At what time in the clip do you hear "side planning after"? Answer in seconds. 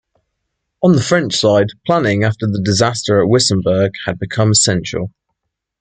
1.35-2.47